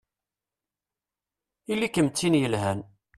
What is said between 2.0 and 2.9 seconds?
d tin yelhan!